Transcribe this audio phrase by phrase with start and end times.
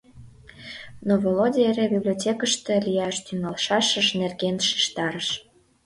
[1.07, 5.27] Но Володя эре библиотекыште лияш тӱҥалшашыж нерген шижтарыш.